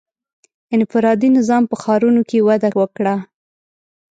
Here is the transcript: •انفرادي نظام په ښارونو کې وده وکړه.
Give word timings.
•انفرادي 0.75 1.29
نظام 1.37 1.63
په 1.71 1.75
ښارونو 1.81 2.21
کې 2.29 2.45
وده 2.47 2.69
وکړه. 2.79 3.15